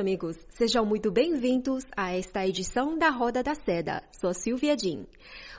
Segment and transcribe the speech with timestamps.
[0.00, 0.34] Amigos.
[0.48, 4.02] Sejam muito bem-vindos a esta edição da Roda da Seda.
[4.18, 5.06] Sou Silvia Jin.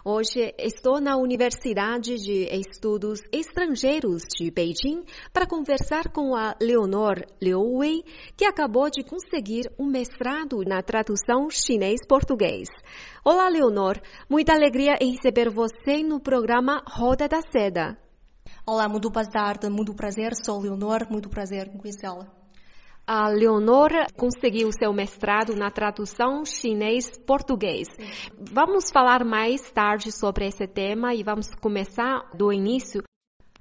[0.04, 7.62] Hoje estou na Universidade de Estudos Estrangeiros de Beijing para conversar com a Leonor Liu
[7.62, 8.04] Wei,
[8.36, 12.68] que acabou de conseguir um mestrado na tradução chinês-português.
[13.24, 14.02] Olá, Leonor.
[14.28, 17.96] Muita alegria em receber você no programa Roda da Seda.
[18.66, 20.32] Olá, muito boa tarde, muito prazer.
[20.44, 22.41] Sou Leonor, muito prazer em conhecê-la.
[23.06, 27.88] A Leonor conseguiu seu mestrado na tradução chinês-português.
[28.38, 33.04] Vamos falar mais tarde sobre esse tema e vamos começar do início.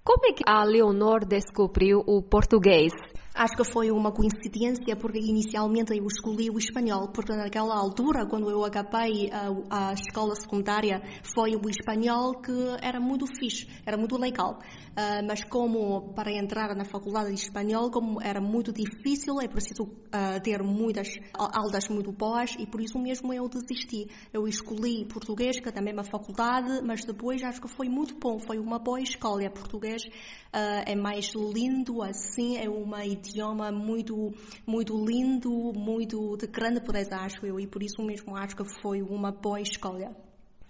[0.04, 2.92] Como é que a Leonor descobriu o português?
[3.32, 8.50] Acho que foi uma coincidência porque inicialmente eu escolhi o espanhol, porque naquela altura, quando
[8.50, 14.16] eu acabei a, a escola secundária, foi o espanhol que era muito fixe, era muito
[14.16, 14.58] legal.
[14.90, 19.84] Uh, mas como para entrar na faculdade de espanhol, como era muito difícil, é preciso
[19.84, 24.08] uh, ter muitas aulas muito boas e por isso mesmo eu desisti.
[24.32, 28.40] Eu escolhi português, que é da mesma faculdade, mas depois acho que foi muito bom,
[28.40, 29.48] foi uma boa escolha.
[29.50, 34.32] Português uh, é mais lindo assim, é uma idioma muito,
[34.66, 39.02] muito lindo, muito de grande beleza, acho eu, e por isso mesmo acho que foi
[39.02, 40.14] uma boa escolha.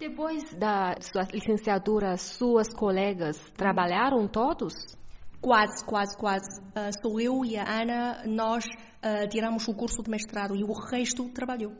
[0.01, 4.73] Depois da sua licenciatura, suas colegas trabalharam todos?
[5.39, 6.59] Quase, quase, quase.
[6.71, 10.73] Uh, sou eu e a Ana, nós uh, tiramos o curso de mestrado e o
[10.73, 11.73] resto trabalhou.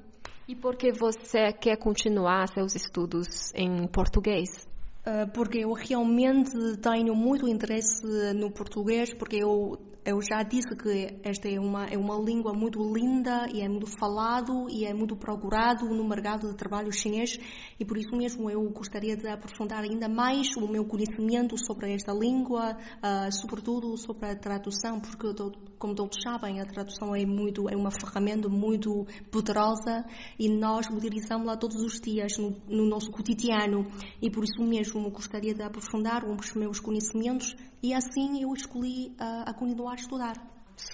[0.47, 4.49] E por que você quer continuar seus estudos em português?
[5.01, 8.03] Uh, porque eu realmente tenho muito interesse
[8.35, 12.81] no português, porque eu eu já disse que esta é uma, é uma língua muito
[12.81, 17.37] linda e é muito falado e é muito procurado no mercado de trabalho chinês
[17.79, 22.11] e por isso mesmo eu gostaria de aprofundar ainda mais o meu conhecimento sobre esta
[22.11, 25.27] língua, uh, sobretudo sobre a tradução, porque
[25.77, 30.03] como todos sabem, a tradução é muito é uma ferramenta muito poderosa
[30.37, 33.85] e nós utilizamos-la todos os dias no, no nosso cotidiano.
[34.21, 39.43] E por isso mesmo gostaria de aprofundar os meus conhecimentos e assim eu escolhi uh,
[39.49, 40.33] a continuar a estudar.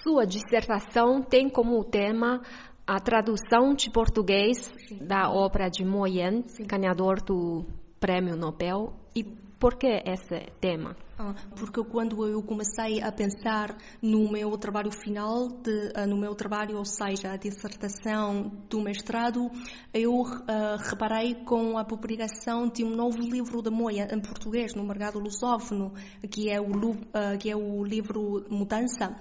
[0.02, 2.42] Sua dissertação tem como tema
[2.86, 4.56] a tradução de português
[4.88, 4.98] Sim.
[5.06, 7.64] da obra de Mo Yan, ganhador do
[8.00, 8.92] Prêmio Nobel.
[9.14, 9.24] E
[9.58, 10.96] por que esse tema?
[11.18, 16.32] Ah, porque quando eu comecei a pensar no meu trabalho final, de, uh, no meu
[16.36, 19.50] trabalho, ou seja, a dissertação do mestrado,
[19.92, 24.84] eu uh, reparei com a publicação de um novo livro de Moia em português no
[24.84, 25.92] mercado lusófono,
[26.30, 29.16] que é o, uh, que é o livro Mudança.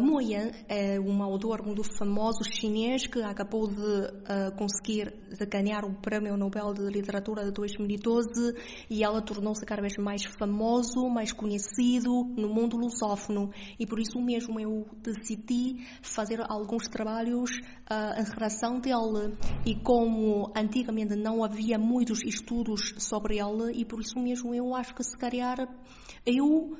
[0.00, 5.84] Mo Yan é um autor muito famoso chinês que acabou de uh, conseguir de ganhar
[5.84, 8.54] o Prêmio Nobel de Literatura de 2012
[8.88, 13.50] e ela tornou-se cada vez mais famoso, mais conhecido no mundo lusófono.
[13.76, 17.50] E por isso mesmo eu decidi fazer alguns trabalhos
[17.90, 19.36] uh, em relação dele.
[19.66, 24.94] E como antigamente não havia muitos estudos sobre ele e por isso mesmo eu acho
[24.94, 25.58] que se calhar
[26.24, 26.76] eu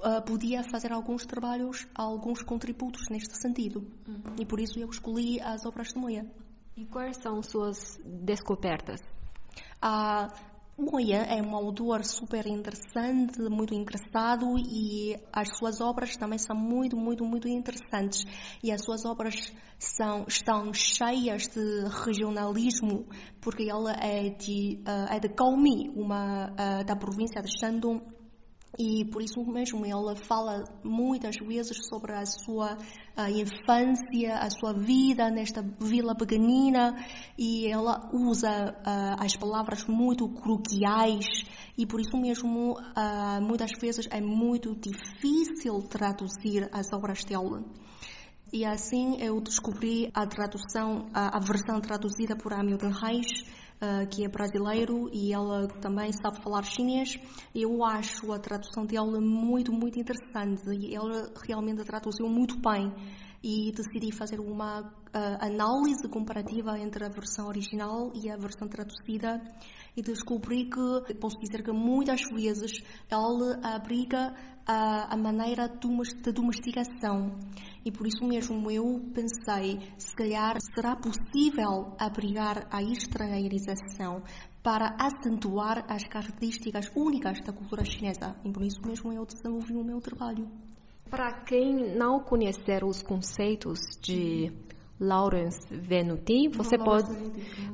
[0.00, 3.80] uh, podia fazer alguns trabalhos, alguns contributos neste sentido.
[4.06, 4.36] Uhum.
[4.38, 6.26] E por isso eu escolhi as obras de Moia.
[6.76, 9.00] E quais são suas descobertas?
[9.82, 10.50] Uh,
[10.80, 16.96] Moia é um autor super interessante, muito engraçado e as suas obras também são muito,
[16.96, 18.24] muito, muito interessantes.
[18.62, 23.06] E as suas obras são, estão cheias de regionalismo,
[23.42, 28.00] porque ela é de, uh, é de Gaomi, uma, uh, da província de Shandong
[28.78, 32.78] e por isso mesmo ela fala muitas vezes sobre a sua
[33.16, 36.96] a infância, a sua vida nesta vila pequenina.
[37.36, 41.26] E ela usa uh, as palavras muito coloquiais
[41.76, 47.64] e por isso mesmo uh, muitas vezes é muito difícil traduzir as obras dela.
[48.52, 53.26] E assim eu descobri a tradução, a, a versão traduzida por Hamilton Reis,
[53.80, 57.18] uh, que é brasileiro e ela também sabe falar chinês.
[57.54, 62.92] Eu acho a tradução dela muito, muito interessante e ela realmente traduziu muito bem
[63.42, 64.90] e decidi fazer uma uh,
[65.40, 69.40] análise comparativa entre a versão original e a versão traduzida
[69.96, 72.72] e descobri que, posso dizer que muitas vezes
[73.08, 74.34] ela abriga
[74.66, 77.38] a, a maneira de domesticação.
[77.84, 84.22] E por isso mesmo eu pensei, se calhar será possível abrigar a estrangeirização,
[84.62, 88.36] para acentuar as características únicas da cultura chinesa.
[88.44, 90.69] E por isso mesmo eu desenvolvi o meu trabalho.
[91.10, 94.52] Para quem não conhecer os conceitos de
[95.00, 97.08] Lawrence Venuti, você pode,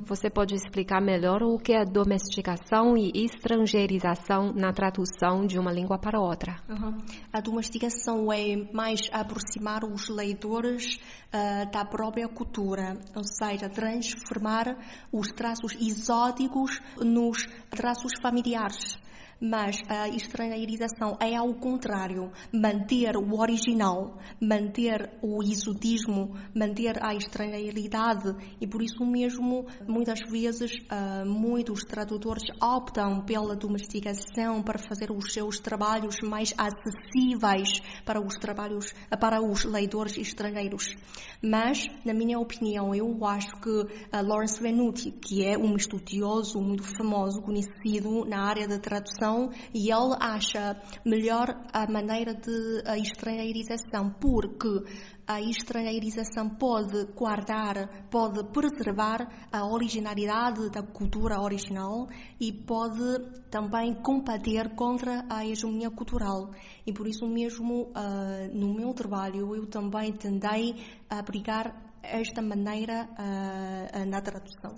[0.06, 5.98] você pode explicar melhor o que é domesticação e estrangeirização na tradução de uma língua
[5.98, 6.56] para outra?
[6.66, 6.96] Uhum.
[7.30, 14.78] A domesticação é mais aproximar os leitores uh, da própria cultura, ou seja, transformar
[15.12, 19.04] os traços exóticos nos traços familiares
[19.40, 28.34] mas a estrangeirização é ao contrário, manter o original, manter o exotismo, manter a estrangeiridade
[28.60, 35.32] e por isso mesmo muitas vezes uh, muitos tradutores optam pela domesticação para fazer os
[35.32, 40.94] seus trabalhos mais acessíveis para os trabalhos para os leitores estrangeiros.
[41.42, 43.88] Mas, na minha opinião, eu acho que uh,
[44.22, 49.25] Lawrence Venuti, que é um estudioso muito famoso, conhecido na área da tradução
[49.75, 54.84] e ele acha melhor a maneira de a estrangeirização, porque
[55.26, 62.06] a estrangeirização pode guardar, pode preservar a originalidade da cultura original
[62.40, 63.19] e pode
[63.50, 66.52] também combater contra a hegemonia cultural.
[66.87, 70.76] E por isso mesmo, uh, no meu trabalho, eu também tentei
[71.11, 74.76] aplicar esta maneira uh, na tradução.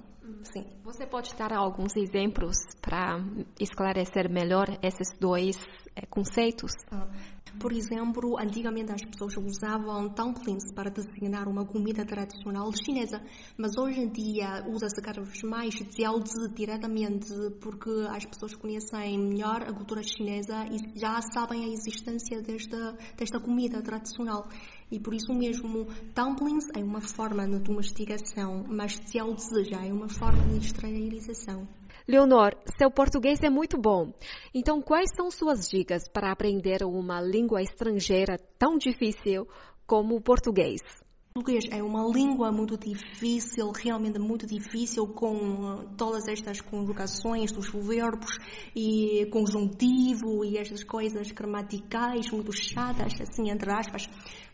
[0.53, 0.65] Sim.
[0.85, 3.19] Você pode dar alguns exemplos para
[3.61, 5.57] esclarecer melhor esses dois
[5.95, 6.73] é, conceitos?
[6.91, 7.09] Ah,
[7.61, 13.21] por exemplo, antigamente as pessoas usavam dumplings para designar uma comida tradicional chinesa,
[13.57, 19.63] mas hoje em dia usa-se cada vez mais jiaozi diretamente porque as pessoas conhecem melhor
[19.63, 24.49] a cultura chinesa e já sabem a existência desta, desta comida tradicional.
[24.90, 30.08] E por isso mesmo, dumplings é uma forma de domesticação, mas jiaozi já é uma
[30.08, 31.69] forma de estrangeirização.
[32.06, 34.14] Leonor, seu português é muito bom.
[34.55, 39.46] Então, quais são suas dicas para aprender uma língua estrangeira tão difícil
[39.87, 40.81] como o português?
[41.38, 48.38] português é uma língua muito difícil, realmente muito difícil, com todas estas conjugações dos verbos
[48.75, 54.08] e conjuntivo e estas coisas gramaticais muito chatas, assim, entre aspas.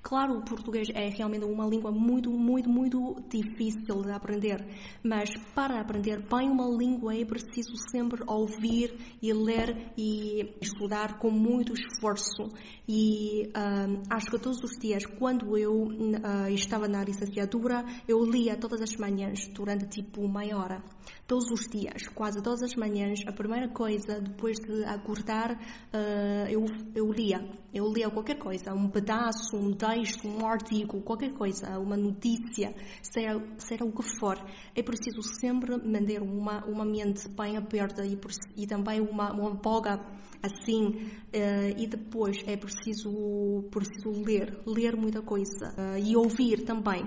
[0.06, 4.62] Claro, o português é realmente uma língua muito, muito, muito difícil de aprender,
[5.02, 11.30] mas para aprender bem uma língua é preciso sempre ouvir e ler e estudar com
[11.30, 12.52] muito esforço.
[12.86, 18.58] E uh, acho que todos os dias, quando eu uh, estava na licenciatura, eu lia
[18.58, 20.84] todas as manhãs durante tipo meia hora.
[21.26, 26.66] Todos os dias, quase todas as manhãs, a primeira coisa, depois de acordar, uh, eu,
[26.94, 27.40] eu lia.
[27.72, 29.93] Eu lia qualquer coisa, um pedaço, um texto,
[30.24, 34.38] um artigo, qualquer coisa, uma notícia, seja, seja o que for.
[34.74, 38.18] É preciso sempre manter uma, uma mente bem aberta e,
[38.56, 40.00] e também uma, uma boga
[40.42, 41.10] assim.
[41.34, 47.02] Uh, e depois é preciso, preciso ler, ler muita coisa uh, e ouvir também.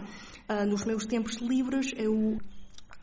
[0.50, 2.38] Uh, nos meus tempos livres eu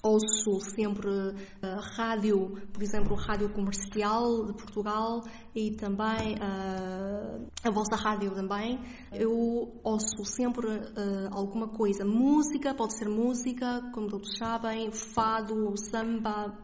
[0.05, 5.23] ouço sempre uh, rádio, por exemplo, Rádio Comercial de Portugal
[5.55, 8.79] e também uh, a vossa rádio também.
[9.11, 12.05] Eu ouço sempre uh, alguma coisa.
[12.05, 16.55] Música, pode ser música, como todos sabem, fado, samba,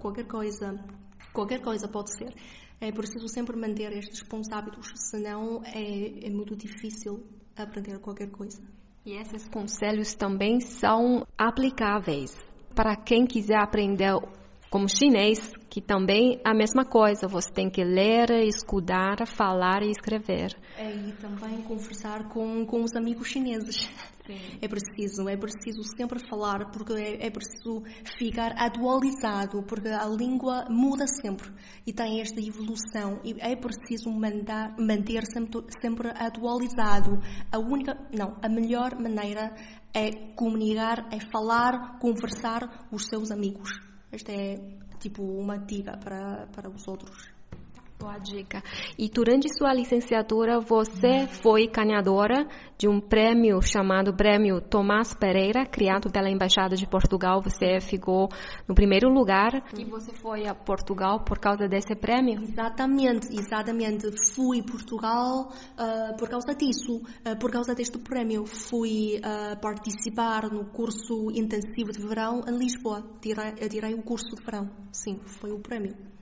[0.00, 0.82] qualquer coisa.
[1.34, 2.34] Qualquer coisa pode ser.
[2.80, 8.62] É preciso sempre manter estes bons hábitos, senão é, é muito difícil aprender qualquer coisa.
[9.04, 12.34] E esses conselhos também são aplicáveis
[12.74, 14.18] para quem quiser aprender
[14.74, 15.38] como chinês,
[15.70, 20.50] que também é a mesma coisa, você tem que ler, escutar, falar e escrever.
[20.76, 23.88] É, e também conversar com, com os amigos chineses.
[24.26, 24.58] Sim.
[24.60, 27.84] É preciso, é preciso sempre falar, porque é, é, preciso
[28.18, 31.48] ficar atualizado, porque a língua muda sempre
[31.86, 37.20] e tem esta evolução e é preciso mandar, manter sempre, sempre atualizado.
[37.52, 39.54] A única, não, a melhor maneira
[39.94, 43.93] é comunicar, é falar, conversar com os seus amigos.
[44.14, 44.60] Esta é
[45.00, 47.33] tipo uma dica para, para os outros.
[48.04, 48.62] Boa dica.
[48.98, 52.46] E durante sua licenciatura, você foi ganhadora
[52.76, 57.40] de um prêmio chamado Prêmio Tomás Pereira, criado pela Embaixada de Portugal.
[57.40, 58.28] Você ficou
[58.68, 62.42] no primeiro lugar e você foi a Portugal por causa desse prêmio?
[62.42, 64.06] Exatamente, exatamente.
[64.34, 68.44] Fui a Portugal uh, por causa disso, uh, por causa deste prêmio.
[68.44, 73.02] Fui uh, participar no curso intensivo de verão em Lisboa.
[73.22, 74.68] Tirei, tirei o curso de verão.
[74.92, 76.13] Sim, foi o prêmio.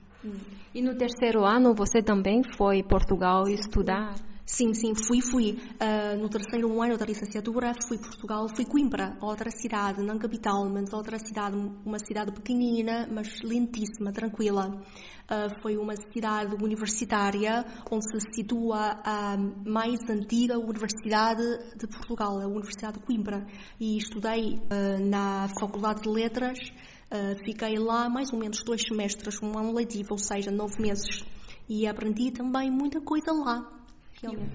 [0.73, 4.15] E no terceiro ano você também foi a Portugal estudar?
[4.45, 5.57] Sim, sim, fui, fui.
[5.81, 10.91] Uh, no terceiro ano da licenciatura fui Portugal, fui Coimbra, outra cidade, não capital, mas
[10.91, 14.81] outra cidade, uma cidade pequenina, mas lentíssima, tranquila.
[15.23, 21.43] Uh, foi uma cidade universitária onde se situa a mais antiga universidade
[21.77, 23.47] de Portugal, a Universidade de Coimbra.
[23.79, 26.59] E estudei uh, na Faculdade de Letras,
[27.45, 31.23] fiquei lá mais ou menos dois semestres, um ano letivo, ou seja, nove meses.
[31.67, 33.69] E aprendi também muita coisa lá.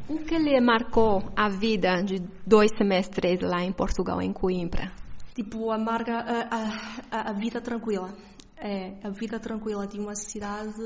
[0.09, 4.91] O que lhe marcou a vida de dois semestres lá em Portugal, em Coimbra?
[5.35, 8.15] Tipo, amarga a, a, a vida tranquila.
[8.57, 10.81] É, a vida tranquila de uma cidade,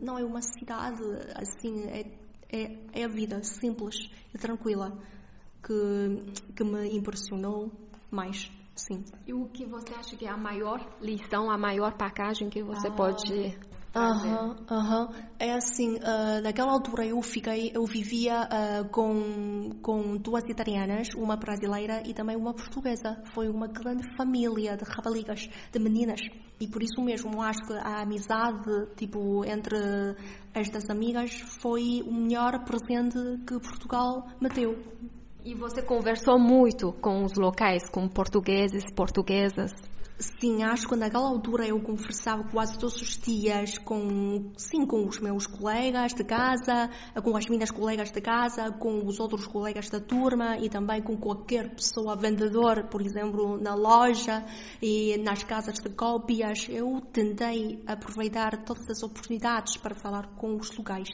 [0.00, 1.02] não é uma cidade,
[1.36, 2.06] assim, é,
[2.50, 3.94] é, é a vida simples
[4.34, 4.98] e tranquila
[5.62, 7.70] que, que me impressionou
[8.10, 9.04] mais, sim.
[9.26, 12.88] E o que você acha que é a maior lição, a maior packagem que você
[12.88, 12.92] ah.
[12.92, 13.56] pode
[13.94, 15.08] Aham, aham.
[15.38, 21.36] É assim, uh, naquela altura eu fiquei, eu vivia uh, com, com duas italianas, uma
[21.36, 23.22] brasileira e também uma portuguesa.
[23.34, 26.20] Foi uma grande família de raparigas, de meninas.
[26.58, 29.76] E por isso mesmo acho que a amizade, tipo, entre
[30.54, 34.74] estas amigas foi o melhor presente que Portugal me deu.
[35.44, 39.72] E você conversou muito com os locais, com portugueses, portuguesas?
[40.16, 45.18] Sim, acho que naquela altura eu conversava quase todos os dias com, sim, com os
[45.18, 46.88] meus colegas de casa,
[47.24, 51.16] com as minhas colegas de casa, com os outros colegas da turma e também com
[51.16, 54.44] qualquer pessoa vendedor, por exemplo, na loja
[54.80, 56.68] e nas casas de cópias.
[56.68, 61.08] Eu tentei aproveitar todas as oportunidades para falar com os locais.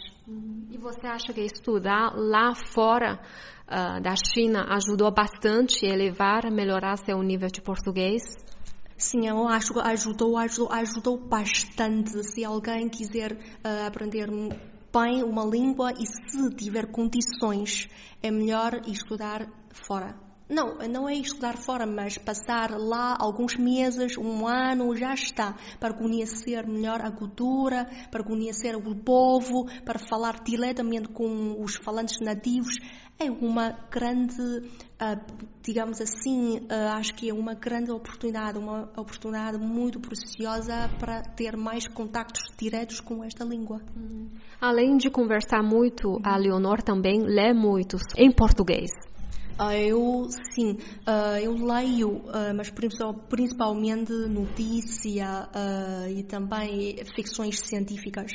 [0.70, 3.18] E você acha que estudar lá fora
[3.68, 8.22] uh, da China ajudou bastante a elevar, melhorar seu nível de português?
[8.96, 12.10] Sim, eu acho que ajudou, ajudou, ajudou bastante.
[12.25, 14.28] Se alguém quiser uh, aprender
[14.92, 17.88] bem uma língua e se tiver condições,
[18.22, 20.27] é melhor estudar fora.
[20.49, 25.93] Não, não é estudar fora, mas passar lá alguns meses, um ano, já está, para
[25.93, 32.75] conhecer melhor a cultura, para conhecer o povo, para falar diretamente com os falantes nativos.
[33.19, 35.21] É uma grande, uh,
[35.61, 41.57] digamos assim, uh, acho que é uma grande oportunidade, uma oportunidade muito preciosa para ter
[41.57, 43.83] mais contactos diretos com esta língua.
[44.61, 49.08] Além de conversar muito, a Leonor também lê muito em português.
[49.61, 52.71] Uh, eu, sim, uh, eu leio, uh, mas
[53.29, 55.49] principalmente notícia
[56.09, 58.31] e também ficções científicas,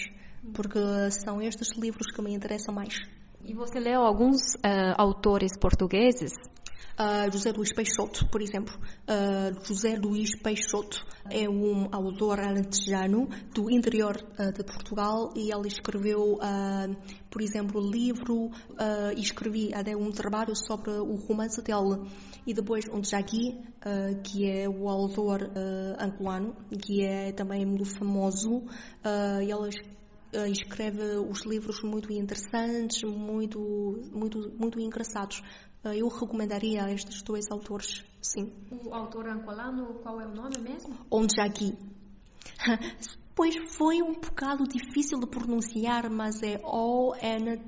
[0.53, 0.79] porque
[1.11, 2.99] são estes livros que me interessam mais.
[3.45, 4.41] E você leu alguns
[4.97, 6.33] autores portugueses?
[6.93, 8.73] Uh, José Luís Peixoto, por exemplo.
[9.07, 15.67] Uh, José Luís Peixoto é um autor alentejano do interior uh, de Portugal e ele
[15.67, 16.37] escreveu,
[17.29, 18.51] por exemplo, livro
[19.15, 22.07] e escrevi até um trabalho sobre o romance dele.
[22.45, 23.59] E depois um Jagui,
[24.23, 25.49] que é o autor
[25.99, 28.63] angolano, que é também muito famoso,
[29.41, 33.59] ele escreve os livros muito interessantes, muito,
[34.11, 35.41] muito, muito engraçados.
[35.85, 38.53] Ah, eu recomendaria estes dois autores, sim.
[38.85, 40.95] O autor angolano, qual é o nome mesmo?
[41.11, 41.77] Onjaki.
[43.35, 47.67] Pois foi um bocado difícil de pronunciar, mas é O-N-T-J-A-K-I.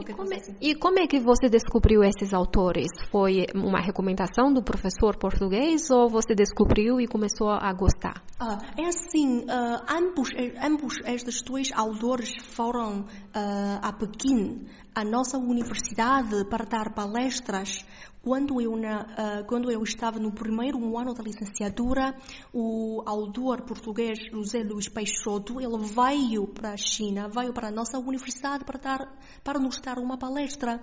[0.00, 0.56] E, como é, assim.
[0.60, 2.88] e como é que você descobriu esses autores?
[3.10, 8.22] Foi uma recomendação do professor português ou você descobriu e começou a gostar?
[8.40, 10.30] Uh, é assim, uh, ambos,
[10.62, 17.84] ambos estes dois autores foram uh, a Pequim, a nossa universidade, para dar palestras
[18.22, 22.14] quando eu, na, uh, quando eu estava no primeiro ano da licenciatura,
[22.52, 27.98] o autor português José Luís Peixoto, ele veio para a China, veio para a nossa
[27.98, 30.80] universidade para, dar, para nos dar uma palestra.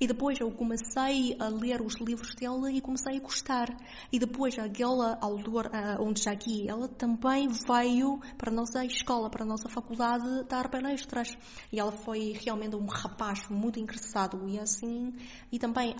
[0.00, 3.68] E depois eu comecei a ler os livros dele e comecei a gostar.
[4.12, 9.30] E depois aquela autor, uh, onde já aqui, ela também veio para a nossa escola,
[9.30, 11.36] para a nossa faculdade dar palestras.
[11.72, 14.48] E ela foi realmente um rapaz muito interessado.
[14.48, 15.14] E assim,
[15.50, 15.94] e também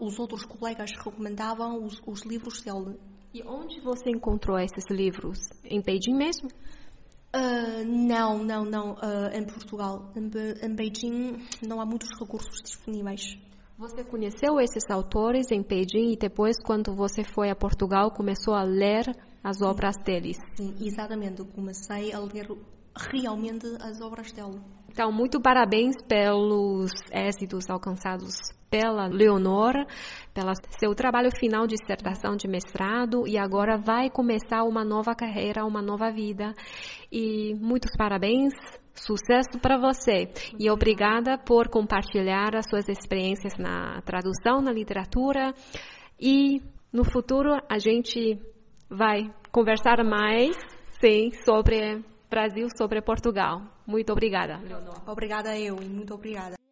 [0.00, 2.98] os outros colegas recomendavam os, os livros dele.
[3.32, 5.38] E onde você encontrou esses livros?
[5.64, 6.48] Em Beijing mesmo?
[7.34, 8.92] Uh, não, não, não.
[8.92, 10.12] Uh, em Portugal.
[10.14, 10.30] Em,
[10.64, 13.36] em Beijing não há muitos recursos disponíveis.
[13.76, 18.62] Você conheceu esses autores em Beijing e depois, quando você foi a Portugal, começou a
[18.62, 19.04] ler
[19.42, 20.38] as obras deles?
[20.56, 21.42] Sim, exatamente.
[21.44, 22.48] Comecei a ler
[22.96, 24.60] realmente as obras dele.
[24.94, 28.36] Então, muito parabéns pelos êxitos alcançados
[28.70, 29.84] pela Leonora,
[30.32, 35.64] pelo seu trabalho final de dissertação de mestrado e agora vai começar uma nova carreira,
[35.64, 36.52] uma nova vida.
[37.10, 38.52] E muitos parabéns,
[38.94, 40.30] sucesso para você.
[40.60, 45.52] E obrigada por compartilhar as suas experiências na tradução, na literatura.
[46.20, 48.38] E no futuro a gente
[48.88, 50.56] vai conversar mais,
[51.00, 53.62] sim, sobre Brasil, sobre Portugal.
[53.86, 54.60] Muito obrigada.
[55.06, 56.63] Obrigada eu e muito obrigada.